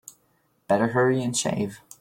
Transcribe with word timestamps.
Better 0.67 0.87
hurry 0.87 1.21
and 1.21 1.37
shave. 1.37 1.81